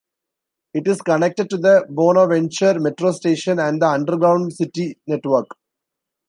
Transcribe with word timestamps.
It 0.73 0.87
is 0.87 0.99
connected 0.99 1.51
to 1.51 1.57
the 1.57 1.85
Bonaventure 1.87 2.79
metro 2.79 3.11
station 3.11 3.59
and 3.59 3.79
the 3.79 3.85
underground 3.87 4.51
city 4.51 4.97
network. 5.05 5.49